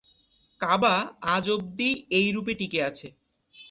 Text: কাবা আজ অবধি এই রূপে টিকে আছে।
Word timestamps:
কাবা 0.61 0.95
আজ 1.27 1.45
অবধি 1.49 1.89
এই 2.09 2.27
রূপে 2.31 2.53
টিকে 2.53 2.79
আছে। 2.83 3.07